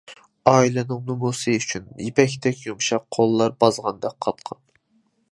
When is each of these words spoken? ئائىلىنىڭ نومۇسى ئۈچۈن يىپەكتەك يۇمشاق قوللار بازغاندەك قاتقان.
ئائىلىنىڭ 0.51 1.01
نومۇسى 1.09 1.51
ئۈچۈن 1.57 1.83
يىپەكتەك 2.05 2.63
يۇمشاق 2.69 3.05
قوللار 3.17 3.53
بازغاندەك 3.65 4.17
قاتقان. 4.27 4.61